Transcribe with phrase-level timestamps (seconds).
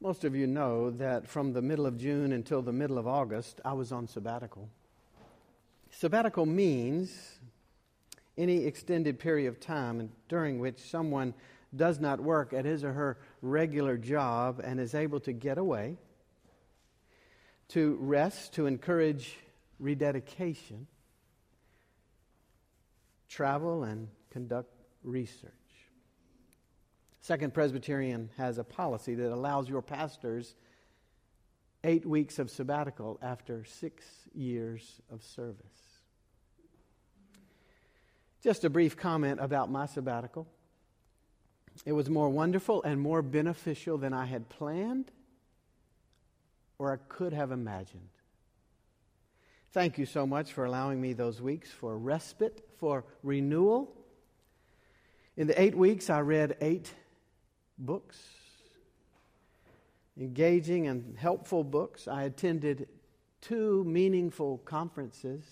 [0.00, 3.60] Most of you know that from the middle of June until the middle of August,
[3.64, 4.68] I was on sabbatical.
[5.90, 7.38] Sabbatical means
[8.36, 11.32] any extended period of time during which someone
[11.74, 15.96] does not work at his or her regular job and is able to get away,
[17.68, 19.38] to rest, to encourage
[19.80, 20.86] rededication,
[23.28, 24.70] travel, and conduct
[25.02, 25.52] research.
[27.26, 30.54] Second Presbyterian has a policy that allows your pastors
[31.82, 35.98] eight weeks of sabbatical after six years of service.
[38.44, 40.46] Just a brief comment about my sabbatical.
[41.84, 45.10] It was more wonderful and more beneficial than I had planned
[46.78, 48.08] or I could have imagined.
[49.72, 53.92] Thank you so much for allowing me those weeks for respite, for renewal.
[55.36, 56.94] In the eight weeks, I read eight
[57.78, 58.18] books,
[60.18, 62.08] engaging and helpful books.
[62.08, 62.88] I attended
[63.40, 65.44] two meaningful conferences.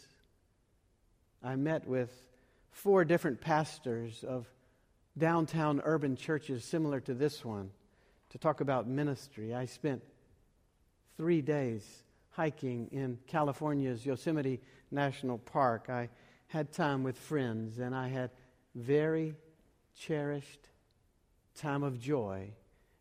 [1.42, 2.10] I met with
[2.70, 4.46] four different pastors of
[5.16, 7.70] downtown urban churches similar to this one
[8.30, 9.54] to talk about ministry.
[9.54, 10.02] I spent
[11.16, 15.88] three days hiking in California's Yosemite National Park.
[15.88, 16.08] I
[16.48, 18.30] had time with friends and I had
[18.74, 19.34] very
[19.96, 20.68] cherished
[21.54, 22.50] time of joy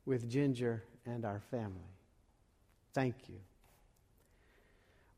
[0.05, 1.97] with Ginger and our family.
[2.93, 3.39] Thank you.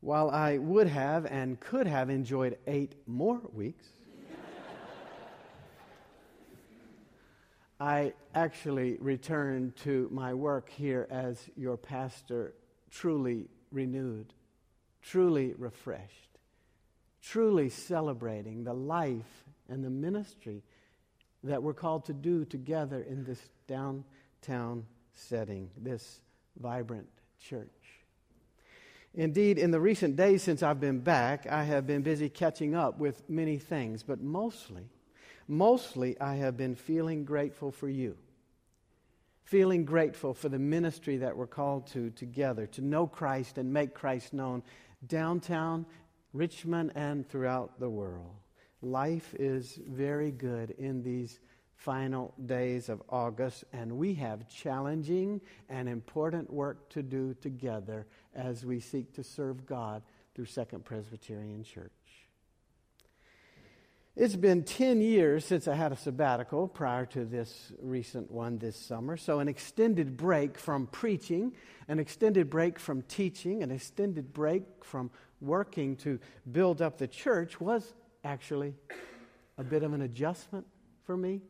[0.00, 3.86] While I would have and could have enjoyed eight more weeks,
[7.78, 12.54] I actually returned to my work here as your pastor,
[12.90, 14.32] truly renewed,
[15.02, 16.38] truly refreshed,
[17.20, 20.62] truly celebrating the life and the ministry
[21.44, 24.84] that we're called to do together in this downtown
[25.14, 26.20] setting, this
[26.60, 27.08] vibrant
[27.40, 27.68] church.
[29.14, 32.98] Indeed, in the recent days since I've been back, I have been busy catching up
[32.98, 34.90] with many things, but mostly,
[35.48, 38.18] mostly I have been feeling grateful for you.
[39.44, 43.94] Feeling grateful for the ministry that we're called to together, to know Christ and make
[43.94, 44.62] Christ known
[45.06, 45.86] downtown,
[46.32, 48.34] Richmond, and throughout the world.
[48.82, 51.40] Life is very good in these
[51.76, 58.64] final days of August, and we have challenging and important work to do together as
[58.64, 60.02] we seek to serve God
[60.34, 61.90] through Second Presbyterian Church.
[64.16, 68.74] It's been 10 years since I had a sabbatical prior to this recent one this
[68.74, 69.18] summer.
[69.18, 71.52] So, an extended break from preaching,
[71.86, 75.10] an extended break from teaching, an extended break from
[75.42, 76.18] working to
[76.50, 77.92] build up the church was
[78.26, 78.74] actually
[79.56, 80.66] a bit of an adjustment
[81.04, 81.40] for me.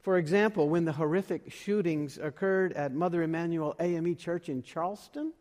[0.00, 5.32] For example, when the horrific shootings occurred at Mother Emanuel AME Church in Charleston,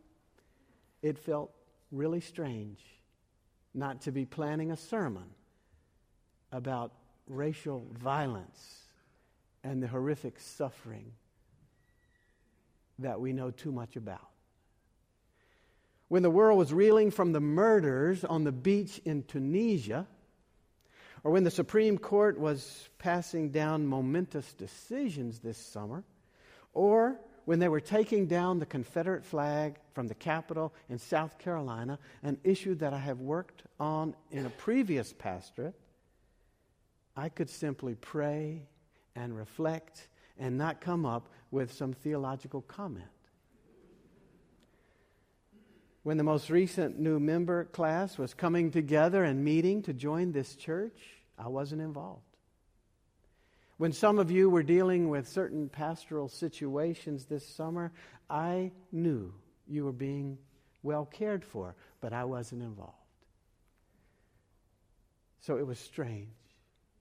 [1.01, 1.51] it felt
[1.91, 2.79] really strange
[3.73, 5.29] not to be planning a sermon
[6.51, 6.91] about
[7.27, 8.81] racial violence
[9.63, 11.11] and the horrific suffering
[12.97, 14.31] that we know too much about
[16.09, 20.07] when the world was reeling from the murders on the beach in Tunisia,
[21.23, 26.03] or when the Supreme Court was passing down momentous decisions this summer,
[26.73, 31.97] or when they were taking down the Confederate flag from the Capitol in South Carolina,
[32.23, 35.75] an issue that I have worked on in a previous pastorate,
[37.15, 38.63] I could simply pray
[39.15, 40.07] and reflect
[40.37, 43.07] and not come up with some theological comment.
[46.07, 50.55] When the most recent new member class was coming together and meeting to join this
[50.55, 50.97] church,
[51.37, 52.21] I wasn't involved.
[53.75, 57.91] When some of you were dealing with certain pastoral situations this summer,
[58.29, 59.33] I knew
[59.67, 60.37] you were being
[60.81, 62.93] well cared for, but I wasn't involved.
[65.41, 66.29] So it was strange.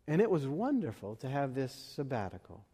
[0.08, 2.64] And it was wonderful to have this sabbatical.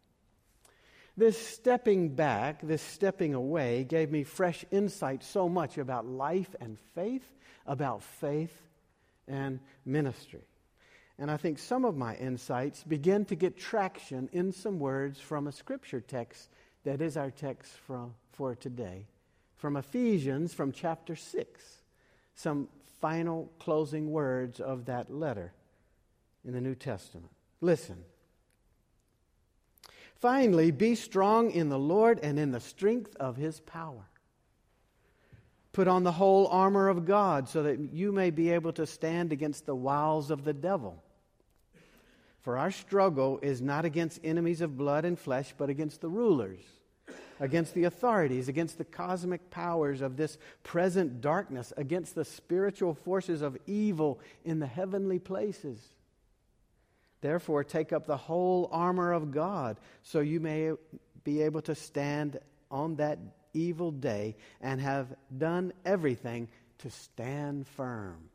[1.16, 6.78] This stepping back, this stepping away, gave me fresh insight so much about life and
[6.94, 7.30] faith,
[7.66, 8.56] about faith
[9.28, 10.46] and ministry.
[11.18, 15.46] And I think some of my insights begin to get traction in some words from
[15.46, 16.48] a scripture text
[16.84, 19.06] that is our text from, for today.
[19.56, 21.62] From Ephesians, from chapter 6.
[22.34, 22.68] Some
[23.00, 25.52] final closing words of that letter
[26.44, 27.30] in the New Testament.
[27.60, 28.02] Listen.
[30.22, 34.08] Finally, be strong in the Lord and in the strength of his power.
[35.72, 39.32] Put on the whole armor of God so that you may be able to stand
[39.32, 41.02] against the wiles of the devil.
[42.42, 46.60] For our struggle is not against enemies of blood and flesh, but against the rulers
[47.40, 53.42] against the authorities, against the cosmic powers of this present darkness, against the spiritual forces
[53.42, 55.80] of evil in the heavenly places.
[57.22, 60.72] Therefore, take up the whole armor of God so you may
[61.24, 62.38] be able to stand
[62.70, 63.18] on that
[63.54, 66.48] evil day and have done everything
[66.78, 68.28] to stand firm.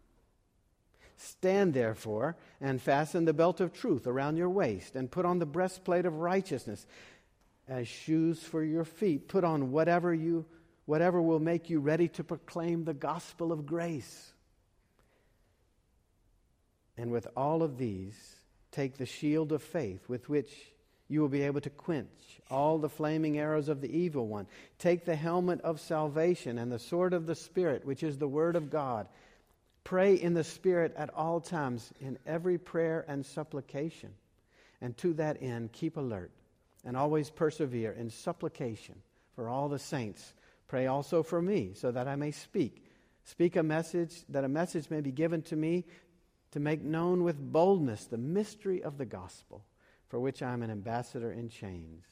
[1.17, 5.45] Stand therefore and fasten the belt of truth around your waist and put on the
[5.45, 6.85] breastplate of righteousness
[7.67, 9.27] as shoes for your feet.
[9.27, 10.45] Put on whatever you
[10.85, 14.31] whatever will make you ready to proclaim the gospel of grace.
[16.97, 18.36] And with all of these,
[18.71, 20.49] take the shield of faith with which
[21.07, 22.09] you will be able to quench
[22.49, 24.47] all the flaming arrows of the evil one.
[24.79, 28.55] Take the helmet of salvation and the sword of the Spirit, which is the word
[28.55, 29.07] of God.
[29.83, 34.09] Pray in the Spirit at all times, in every prayer and supplication.
[34.81, 36.31] And to that end, keep alert
[36.85, 38.95] and always persevere in supplication
[39.35, 40.33] for all the saints.
[40.67, 42.83] Pray also for me, so that I may speak.
[43.23, 45.85] Speak a message, that a message may be given to me
[46.51, 49.65] to make known with boldness the mystery of the gospel,
[50.07, 52.05] for which I am an ambassador in chains.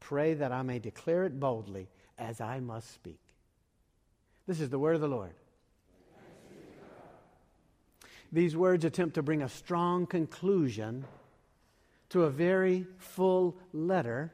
[0.00, 3.20] Pray that I may declare it boldly as I must speak.
[4.46, 5.34] This is the word of the Lord.
[8.32, 11.04] These words attempt to bring a strong conclusion
[12.08, 14.32] to a very full letter,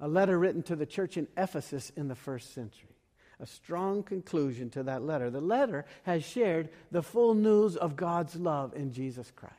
[0.00, 2.97] a letter written to the church in Ephesus in the first century.
[3.40, 5.30] A strong conclusion to that letter.
[5.30, 9.54] The letter has shared the full news of God's love in Jesus Christ.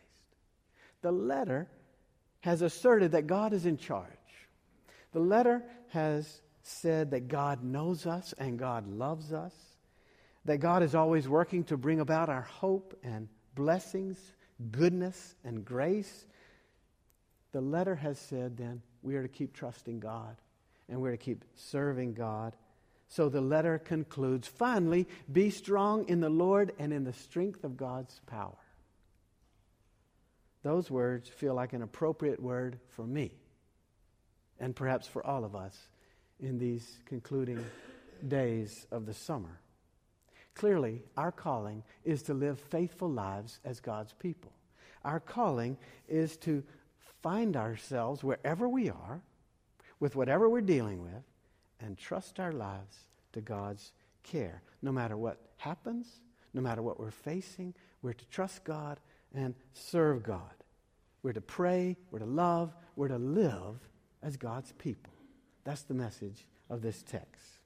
[1.02, 1.68] The letter
[2.42, 4.08] has asserted that God is in charge.
[5.12, 9.54] The letter has said that God knows us and God loves us,
[10.46, 14.34] that God is always working to bring about our hope and blessings,
[14.72, 16.26] goodness, and grace.
[17.52, 20.36] The letter has said then we are to keep trusting God
[20.88, 22.56] and we're to keep serving God.
[23.10, 27.76] So the letter concludes finally, be strong in the Lord and in the strength of
[27.76, 28.58] God's power.
[30.62, 33.32] Those words feel like an appropriate word for me
[34.60, 35.76] and perhaps for all of us
[36.40, 37.66] in these concluding
[38.28, 39.60] days of the summer.
[40.54, 44.52] Clearly, our calling is to live faithful lives as God's people.
[45.04, 45.78] Our calling
[46.08, 46.64] is to
[47.24, 49.22] find ourselves wherever we are,
[50.00, 51.24] with whatever we're dealing with,
[51.80, 53.92] and trust our lives to God's
[54.24, 54.62] care.
[54.82, 56.08] No matter what happens,
[56.54, 59.00] no matter what we're facing, we're to trust God
[59.34, 60.42] and serve God.
[61.22, 63.80] We're to pray, we're to love, we're to live
[64.24, 65.14] as God's people.
[65.64, 67.60] That's the message of this text.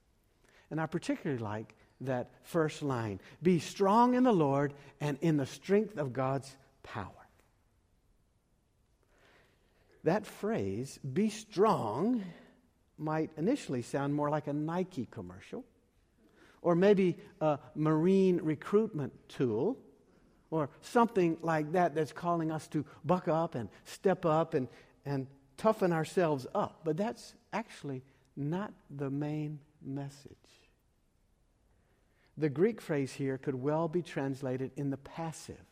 [0.72, 5.46] And I particularly like that first line Be strong in the Lord and in the
[5.46, 7.12] strength of God's power.
[10.04, 12.24] That phrase, be strong,
[12.98, 15.64] might initially sound more like a Nike commercial,
[16.62, 19.78] or maybe a marine recruitment tool,
[20.52, 24.68] or something like that that's calling us to buck up and step up and,
[25.06, 26.82] and toughen ourselves up.
[26.84, 28.04] But that's actually
[28.36, 30.32] not the main message.
[32.38, 35.64] The Greek phrase here could well be translated in the passive.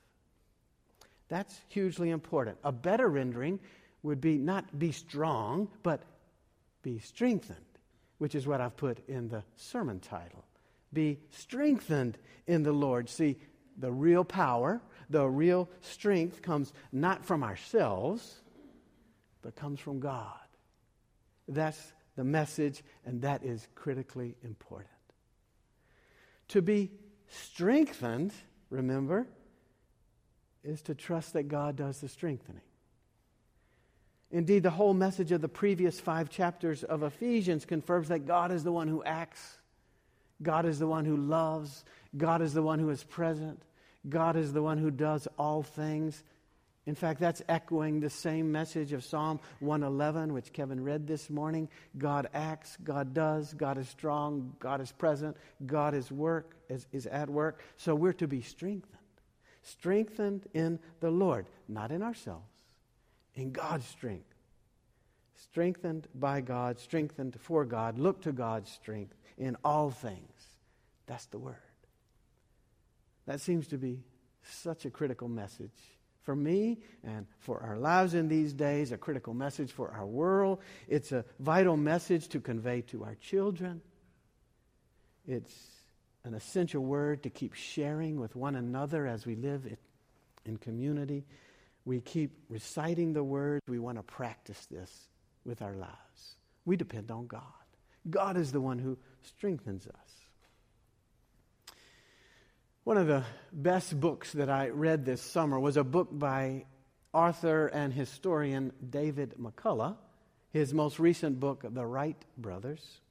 [1.27, 2.57] That's hugely important.
[2.63, 3.59] A better rendering
[4.03, 6.03] would be not be strong, but
[6.81, 7.57] be strengthened,
[8.17, 10.45] which is what I've put in the sermon title.
[10.93, 13.09] Be strengthened in the Lord.
[13.09, 13.37] See,
[13.77, 18.41] the real power, the real strength comes not from ourselves,
[19.41, 20.37] but comes from God.
[21.47, 24.89] That's the message, and that is critically important.
[26.49, 26.91] To be
[27.27, 28.33] strengthened,
[28.69, 29.25] remember,
[30.63, 32.61] is to trust that God does the strengthening.
[34.31, 38.63] Indeed, the whole message of the previous five chapters of Ephesians confirms that God is
[38.63, 39.57] the one who acts,
[40.41, 41.83] God is the one who loves,
[42.15, 43.61] God is the one who is present,
[44.07, 46.23] God is the one who does all things.
[46.85, 51.69] In fact, that's echoing the same message of Psalm 111, which Kevin read this morning.
[51.97, 57.05] God acts, God does, God is strong, God is present, God is work is, is
[57.05, 57.59] at work.
[57.77, 58.97] So we're to be strengthened.
[59.61, 62.50] Strengthened in the Lord, not in ourselves
[63.35, 64.33] in God's strength.
[65.35, 67.97] Strengthened by God, strengthened for God.
[67.97, 70.31] Look to God's strength in all things.
[71.07, 71.55] That's the word.
[73.25, 74.03] That seems to be
[74.43, 75.71] such a critical message
[76.23, 80.59] for me and for our lives in these days, a critical message for our world.
[80.87, 83.81] It's a vital message to convey to our children.
[85.27, 85.55] It's
[86.23, 89.65] an essential word to keep sharing with one another as we live
[90.45, 91.25] in community
[91.85, 93.61] we keep reciting the words.
[93.67, 95.07] We want to practice this
[95.45, 96.35] with our lives.
[96.65, 97.41] We depend on God.
[98.09, 100.21] God is the one who strengthens us.
[102.83, 106.65] One of the best books that I read this summer was a book by
[107.13, 109.97] author and historian David McCullough,
[110.51, 113.01] his most recent book, The Wright Brothers.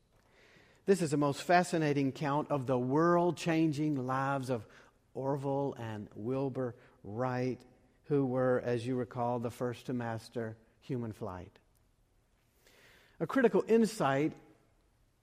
[0.87, 4.67] This is a most fascinating count of the world changing lives of
[5.15, 6.75] Orville and Wilbur
[7.05, 7.61] Wright,
[8.11, 11.57] who were, as you recall, the first to master human flight.
[13.21, 14.33] A critical insight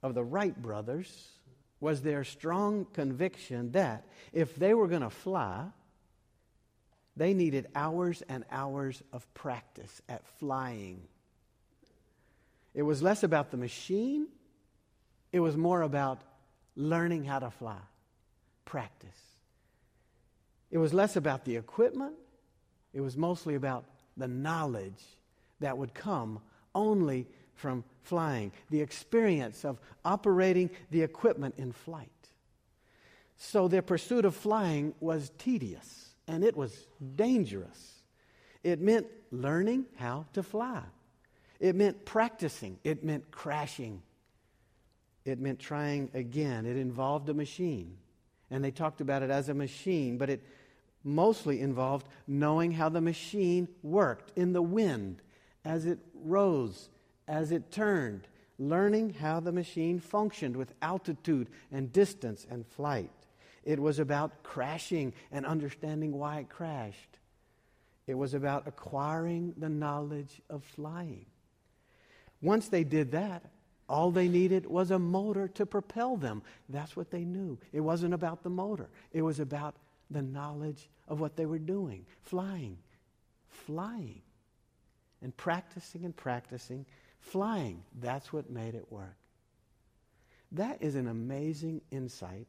[0.01, 1.27] of the Wright brothers
[1.81, 5.65] was their strong conviction that if they were going to fly,
[7.17, 11.01] they needed hours and hours of practice at flying.
[12.73, 14.27] It was less about the machine,
[15.33, 16.21] it was more about
[16.77, 17.81] learning how to fly,
[18.63, 19.09] practice.
[20.71, 22.13] It was less about the equipment,
[22.97, 23.85] it was mostly about
[24.17, 25.03] the knowledge
[25.59, 26.39] that would come
[26.73, 32.09] only from flying, the experience of operating the equipment in flight.
[33.35, 37.99] So their pursuit of flying was tedious and it was dangerous.
[38.63, 40.81] It meant learning how to fly,
[41.59, 44.01] it meant practicing, it meant crashing,
[45.23, 46.65] it meant trying again.
[46.65, 47.95] It involved a machine.
[48.49, 50.41] And they talked about it as a machine, but it
[51.07, 55.21] mostly involved knowing how the machine worked in the wind
[55.63, 56.89] as it rose
[57.27, 58.27] as it turned,
[58.59, 63.11] learning how the machine functioned with altitude and distance and flight.
[63.63, 67.17] It was about crashing and understanding why it crashed.
[68.05, 71.25] It was about acquiring the knowledge of flying.
[72.41, 73.43] Once they did that,
[73.89, 76.43] all they needed was a motor to propel them.
[76.69, 77.57] That's what they knew.
[77.73, 79.75] It wasn't about the motor, it was about
[80.09, 82.77] the knowledge of what they were doing flying,
[83.49, 84.21] flying,
[85.21, 86.85] and practicing and practicing
[87.19, 87.83] flying.
[87.99, 89.17] That's what made it work.
[90.53, 92.47] That is an amazing insight.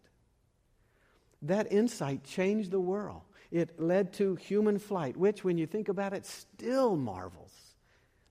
[1.42, 3.22] That insight changed the world.
[3.50, 7.52] It led to human flight, which, when you think about it, still marvels.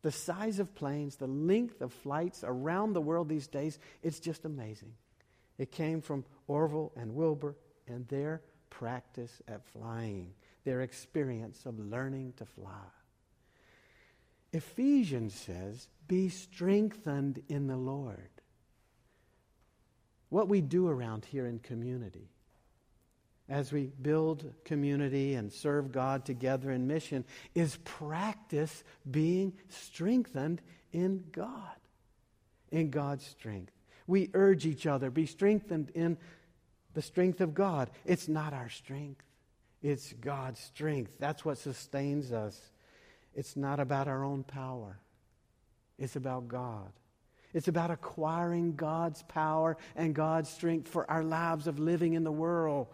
[0.04, 4.46] The size of planes, the length of flights around the world these days, it's just
[4.46, 4.94] amazing.
[5.58, 7.56] It came from Orville and Wilbur
[7.88, 10.34] and their practice at flying,
[10.64, 12.92] their experience of learning to fly.
[14.54, 18.30] Ephesians says, Be strengthened in the Lord.
[20.30, 22.30] What we do around here in community,
[23.50, 27.24] as we build community and serve God together in mission,
[27.56, 31.78] is practice being strengthened in God,
[32.72, 33.72] in God's strength.
[34.06, 36.18] We urge each other, be strengthened in
[36.98, 37.92] the strength of God.
[38.08, 39.24] It's not our strength,
[39.84, 41.12] it's God's strength.
[41.20, 42.60] That's what sustains us.
[43.36, 44.98] It's not about our own power,
[46.00, 46.92] it's about God.
[47.54, 52.32] It's about acquiring God's power and God's strength for our lives of living in the
[52.32, 52.88] world,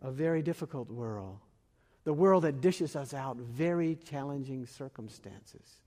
[0.00, 1.38] a very difficult world,
[2.04, 5.80] the world that dishes us out very challenging circumstances.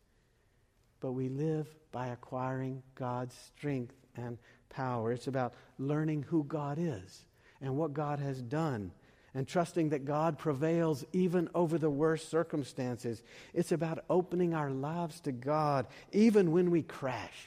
[1.00, 4.38] But we live by acquiring God's strength and
[4.70, 5.14] power.
[5.14, 7.24] It's about learning who God is
[7.62, 8.92] and what God has done
[9.34, 13.22] and trusting that God prevails even over the worst circumstances.
[13.54, 17.46] It's about opening our lives to God even when we crash.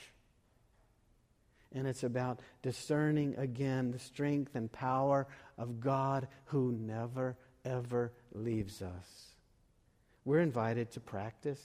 [1.75, 5.27] And it's about discerning again the strength and power
[5.57, 9.27] of God who never, ever leaves us.
[10.25, 11.63] We're invited to practice,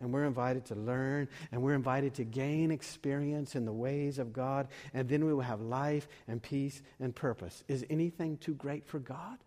[0.00, 4.32] and we're invited to learn, and we're invited to gain experience in the ways of
[4.32, 7.64] God, and then we will have life and peace and purpose.
[7.68, 9.38] Is anything too great for God?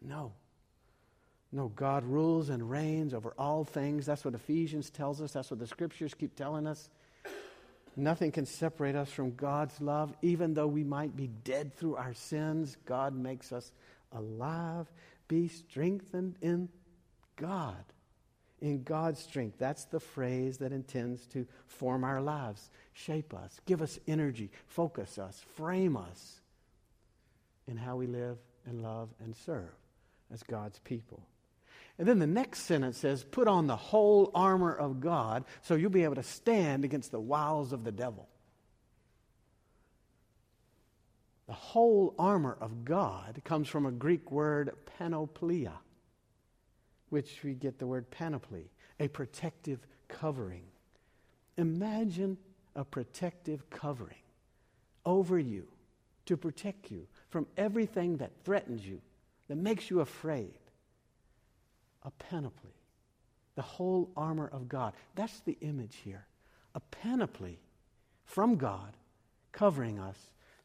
[0.00, 0.32] No.
[1.50, 4.06] No, God rules and reigns over all things.
[4.06, 5.32] That's what Ephesians tells us.
[5.32, 6.90] That's what the scriptures keep telling us.
[7.96, 10.14] Nothing can separate us from God's love.
[10.22, 13.72] Even though we might be dead through our sins, God makes us
[14.12, 14.86] alive.
[15.26, 16.68] Be strengthened in
[17.36, 17.82] God.
[18.60, 19.56] In God's strength.
[19.58, 25.18] That's the phrase that intends to form our lives, shape us, give us energy, focus
[25.18, 26.40] us, frame us
[27.68, 29.70] in how we live and love and serve
[30.32, 31.22] as God's people.
[31.98, 35.90] And then the next sentence says, Put on the whole armor of God so you'll
[35.90, 38.28] be able to stand against the wiles of the devil.
[41.48, 45.72] The whole armor of God comes from a Greek word panoplia,
[47.10, 50.64] which we get the word panoply, a protective covering.
[51.56, 52.36] Imagine
[52.76, 54.22] a protective covering
[55.04, 55.66] over you
[56.26, 59.00] to protect you from everything that threatens you
[59.48, 60.58] that makes you afraid.
[62.04, 62.74] A panoply,
[63.56, 64.92] the whole armor of God.
[65.14, 66.26] That's the image here.
[66.74, 67.58] A panoply
[68.24, 68.92] from God
[69.52, 70.16] covering us,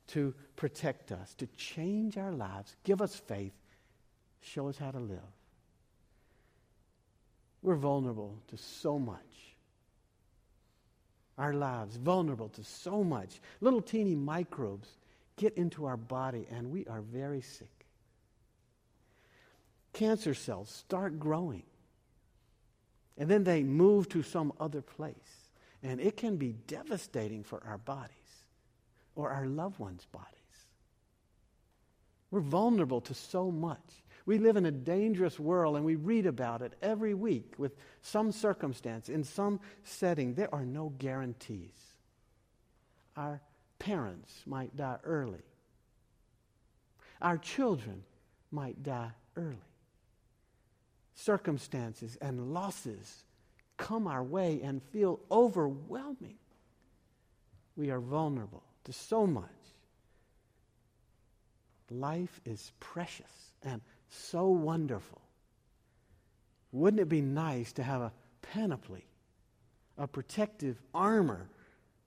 [0.06, 3.54] to protect us, to change our lives, give us faith,
[4.42, 5.20] show us how to live.
[7.63, 9.20] We're vulnerable to so much.
[11.38, 13.39] Our lives vulnerable to so much.
[13.62, 14.89] Little teeny microbes
[15.38, 17.86] get into our body and we are very sick.
[19.93, 21.63] Cancer cells start growing.
[23.17, 25.15] And then they move to some other place.
[25.82, 28.13] And it can be devastating for our bodies
[29.15, 30.27] or our loved ones' bodies.
[32.32, 34.03] We're vulnerable to so much.
[34.25, 38.32] We live in a dangerous world and we read about it every week with some
[38.32, 40.34] circumstance, in some setting.
[40.34, 41.94] There are no guarantees.
[43.18, 43.42] Our
[43.80, 45.44] parents might die early,
[47.22, 48.03] our children
[48.51, 49.58] might die early.
[51.15, 53.24] Circumstances and losses
[53.77, 56.38] come our way and feel overwhelming.
[57.75, 59.50] We are vulnerable to so much.
[61.89, 63.82] Life is precious and
[64.13, 65.22] so wonderful.
[66.72, 69.05] Wouldn't it be nice to have a panoply,
[69.98, 71.48] a protective armor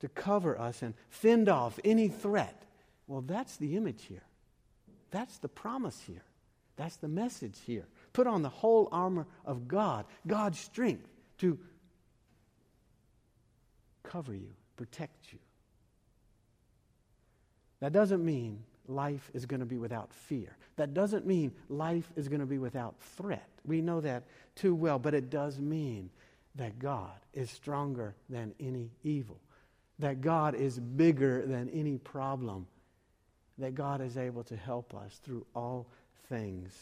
[0.01, 2.63] to cover us and fend off any threat?
[3.07, 4.25] Well, that's the image here.
[5.11, 6.25] That's the promise here.
[6.77, 7.87] That's the message here.
[8.13, 11.09] Put on the whole armor of God, God's strength
[11.39, 11.59] to
[14.03, 15.39] cover you, protect you.
[17.81, 20.57] That doesn't mean life is going to be without fear.
[20.77, 23.49] That doesn't mean life is going to be without threat.
[23.65, 24.25] We know that
[24.55, 26.11] too well, but it does mean
[26.57, 29.41] that God is stronger than any evil,
[29.99, 32.67] that God is bigger than any problem,
[33.59, 35.87] that God is able to help us through all
[36.29, 36.73] things.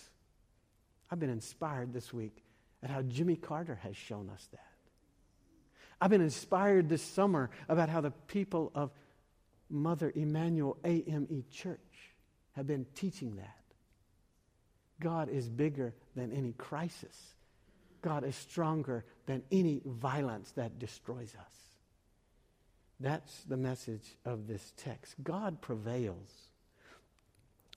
[1.10, 2.42] I've been inspired this week
[2.82, 4.60] at how Jimmy Carter has shown us that.
[6.00, 8.90] I've been inspired this summer about how the people of
[9.74, 12.14] Mother Emanuel AME Church
[12.52, 13.58] have been teaching that.
[15.00, 17.34] God is bigger than any crisis.
[18.00, 21.56] God is stronger than any violence that destroys us.
[23.00, 25.16] That's the message of this text.
[25.22, 26.30] God prevails.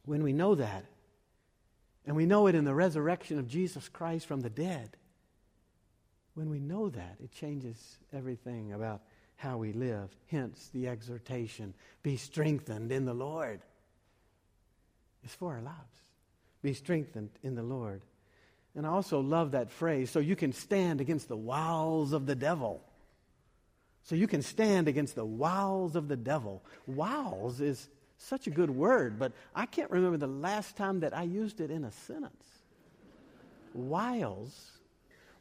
[0.06, 0.86] When we know that,
[2.06, 4.96] and we know it in the resurrection of Jesus Christ from the dead,
[6.36, 9.02] when we know that, it changes everything about
[9.38, 10.10] how we live.
[10.30, 11.74] Hence the exhortation
[12.04, 13.62] be strengthened in the Lord.
[15.24, 15.78] It's for our lives.
[16.62, 18.02] Be strengthened in the Lord.
[18.76, 22.36] And I also love that phrase so you can stand against the wiles of the
[22.36, 22.84] devil.
[24.04, 26.64] So you can stand against the wiles of the devil.
[26.86, 31.24] Wiles is such a good word, but I can't remember the last time that I
[31.24, 32.46] used it in a sentence.
[33.74, 34.77] Wiles.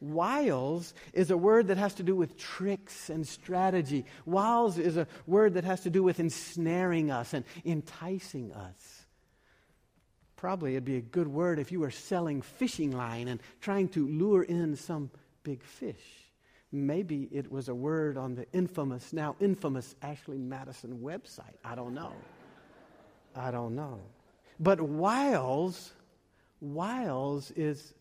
[0.01, 4.05] Wiles is a word that has to do with tricks and strategy.
[4.25, 9.07] Wiles is a word that has to do with ensnaring us and enticing us.
[10.37, 14.07] Probably it'd be a good word if you were selling fishing line and trying to
[14.07, 15.11] lure in some
[15.43, 16.27] big fish.
[16.73, 21.55] Maybe it was a word on the infamous, now infamous Ashley Madison website.
[21.65, 22.13] I don't know.
[23.35, 24.01] I don't know.
[24.61, 25.93] But wiles,
[26.61, 27.95] wiles is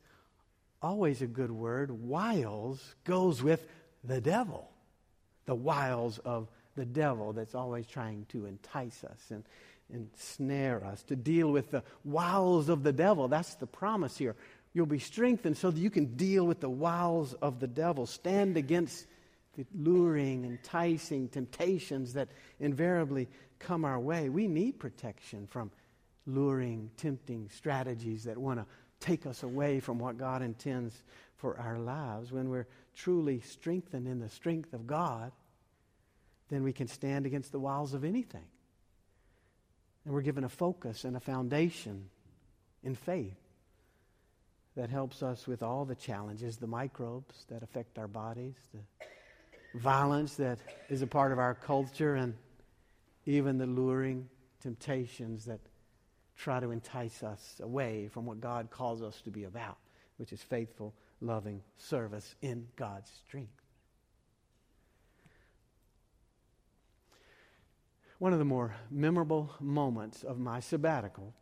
[0.85, 1.89] always a good word.
[1.89, 3.67] Wiles goes with
[4.03, 4.69] the devil.
[5.47, 9.43] The wiles of the devil that's always trying to entice us and,
[9.91, 13.27] and snare us, to deal with the wiles of the devil.
[13.27, 14.35] That's the promise here.
[14.73, 18.05] You'll be strengthened so that you can deal with the wiles of the devil.
[18.05, 19.07] Stand against
[19.57, 22.27] the luring, enticing temptations that
[22.59, 24.29] invariably come our way.
[24.29, 25.71] We need protection from
[26.27, 28.65] luring, tempting strategies that want to
[29.05, 31.03] take us away from what God intends
[31.37, 32.31] for our lives.
[32.31, 35.31] When we're truly strengthened in the strength of God,
[36.49, 38.45] then we can stand against the wiles of anything.
[40.03, 42.09] And we're given a focus and a foundation
[42.83, 43.37] in faith
[44.75, 50.35] that helps us with all the challenges, the microbes that affect our bodies, the violence
[50.35, 52.35] that is a part of our culture, and
[53.25, 54.29] even the luring
[54.61, 55.59] temptations that
[56.37, 59.77] try to entice us away from what God calls us to be about,
[60.17, 63.51] which is faithful, loving service in God's strength.
[68.19, 71.33] One of the more memorable moments of my sabbatical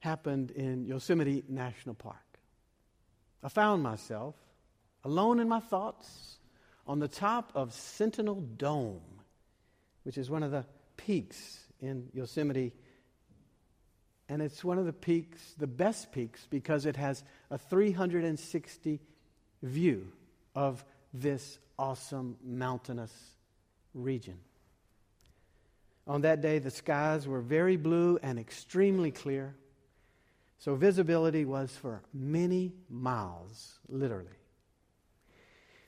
[0.00, 2.16] happened in Yosemite National Park.
[3.42, 4.34] I found myself
[5.04, 6.38] alone in my thoughts
[6.86, 9.00] on the top of Sentinel Dome,
[10.02, 10.66] which is one of the
[10.98, 12.72] peaks in Yosemite.
[14.28, 19.00] And it's one of the peaks, the best peaks, because it has a 360
[19.62, 20.12] view
[20.54, 23.12] of this awesome mountainous
[23.92, 24.38] region.
[26.06, 29.54] On that day, the skies were very blue and extremely clear.
[30.58, 34.28] So visibility was for many miles, literally.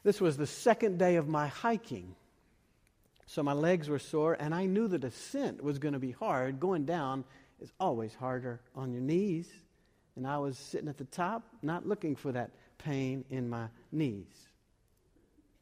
[0.05, 2.15] This was the second day of my hiking.
[3.27, 6.61] So my legs were sore, and I knew the descent was going to be hard.
[6.61, 7.25] Going down
[7.61, 9.49] is always harder on your knees.
[10.15, 14.49] And I was sitting at the top, not looking for that pain in my knees.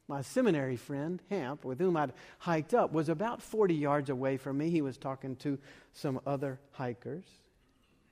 [0.07, 4.57] My seminary friend, Hamp, with whom I'd hiked up, was about 40 yards away from
[4.57, 4.69] me.
[4.69, 5.57] He was talking to
[5.93, 7.25] some other hikers.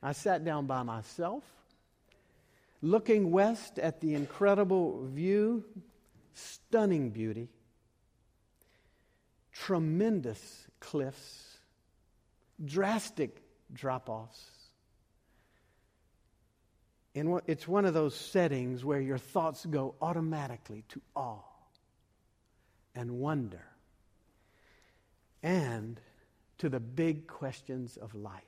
[0.02, 1.44] I sat down by myself,
[2.82, 5.64] looking west at the incredible view,
[6.34, 7.48] stunning beauty,
[9.54, 11.58] tremendous cliffs,
[12.64, 14.44] drastic drop offs.
[17.16, 21.42] And it's one of those settings where your thoughts go automatically to awe
[22.96, 23.64] and wonder
[25.44, 26.00] and
[26.58, 28.42] to the big questions of life.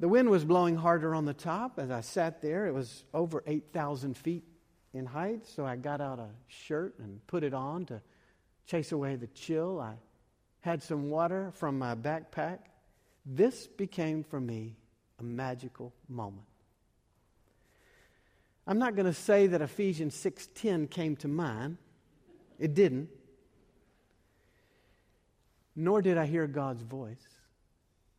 [0.00, 2.66] The wind was blowing harder on the top as I sat there.
[2.66, 4.44] It was over 8,000 feet
[4.94, 8.00] in height, so I got out a shirt and put it on to
[8.66, 9.80] chase away the chill.
[9.80, 9.94] I
[10.60, 12.58] had some water from my backpack.
[13.26, 14.76] This became for me
[15.18, 16.46] a magical moment.
[18.66, 21.76] I'm not going to say that Ephesians 6:10 came to mind.
[22.58, 23.08] It didn't.
[25.74, 27.26] Nor did I hear God's voice.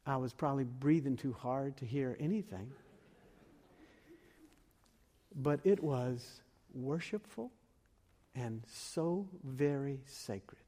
[0.06, 2.72] I was probably breathing too hard to hear anything.
[5.36, 6.42] But it was
[6.74, 7.52] worshipful
[8.36, 10.62] and so very sacred.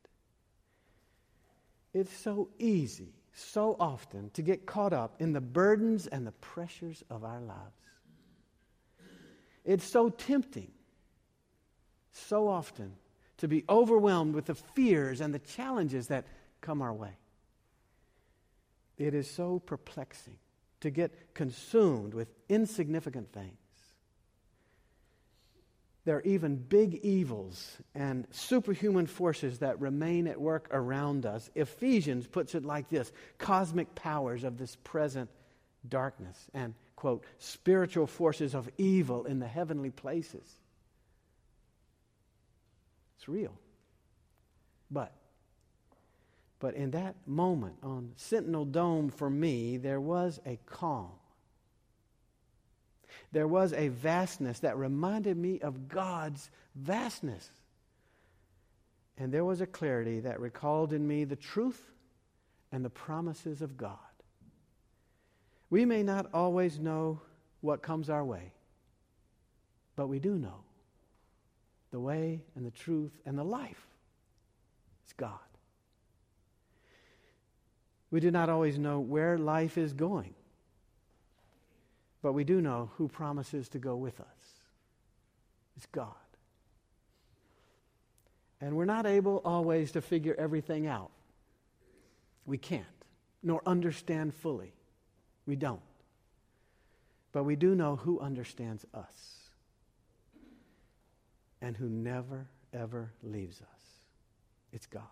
[1.94, 7.04] It's so easy, so often, to get caught up in the burdens and the pressures
[7.10, 7.60] of our lives.
[9.64, 10.72] It's so tempting,
[12.12, 12.94] so often,
[13.38, 16.26] to be overwhelmed with the fears and the challenges that
[16.62, 17.18] come our way.
[18.98, 20.38] It is so perplexing
[20.82, 23.58] to get consumed with insignificant things.
[26.06, 31.50] There are even big evils and superhuman forces that remain at work around us.
[31.56, 35.30] Ephesians puts it like this cosmic powers of this present
[35.88, 40.44] darkness and, quote, spiritual forces of evil in the heavenly places.
[43.18, 43.54] It's real.
[44.92, 45.14] But
[46.64, 51.12] but in that moment on Sentinel Dome for me, there was a calm.
[53.34, 57.50] There was a vastness that reminded me of God's vastness.
[59.18, 61.92] And there was a clarity that recalled in me the truth
[62.72, 63.98] and the promises of God.
[65.72, 67.22] We may not always know
[67.62, 68.52] what comes our way,
[69.96, 70.62] but we do know
[71.90, 73.88] the way and the truth and the life
[75.08, 75.40] is God.
[78.12, 80.36] We do not always know where life is going,
[82.24, 84.28] but we do know who promises to go with us.
[85.76, 86.08] It's God.
[88.62, 91.12] And we're not able always to figure everything out.
[92.46, 92.86] We can't,
[93.44, 94.74] nor understand fully.
[95.46, 95.82] We don't.
[97.34, 99.50] But we do know who understands us
[101.62, 103.82] and who never, ever leaves us.
[104.72, 105.04] It's God.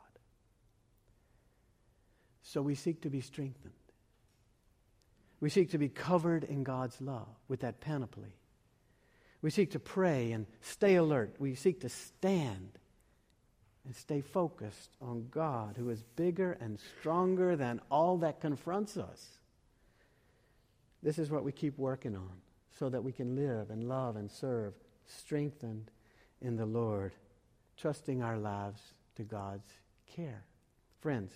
[2.42, 3.74] So we seek to be strengthened.
[5.42, 8.38] We seek to be covered in God's love with that panoply.
[9.42, 11.36] We seek to pray and stay alert.
[11.40, 12.78] We seek to stand
[13.84, 19.40] and stay focused on God, who is bigger and stronger than all that confronts us.
[21.02, 22.42] This is what we keep working on
[22.78, 24.74] so that we can live and love and serve,
[25.08, 25.90] strengthened
[26.42, 27.14] in the Lord,
[27.78, 28.80] trusting our lives
[29.16, 29.68] to God's
[30.16, 30.44] care.
[31.00, 31.32] Friends,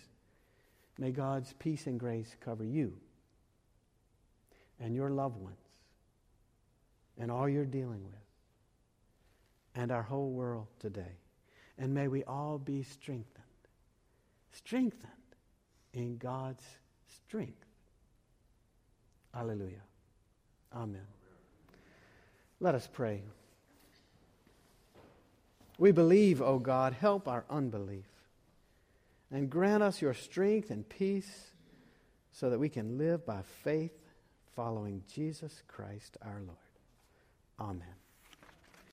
[0.97, 2.93] May God's peace and grace cover you
[4.79, 5.55] and your loved ones
[7.17, 8.25] and all you're dealing with
[9.75, 11.17] and our whole world today.
[11.77, 13.43] And may we all be strengthened,
[14.53, 15.11] strengthened
[15.93, 16.63] in God's
[17.07, 17.65] strength.
[19.33, 19.83] Hallelujah.
[20.73, 21.07] Amen.
[22.61, 23.23] Let us pray.
[25.77, 28.05] We believe, O God, help our unbelief
[29.29, 31.51] and grant us your strength and peace
[32.31, 33.91] so that we can live by faith
[34.55, 36.57] following Jesus Christ our Lord.
[37.59, 38.04] Amen.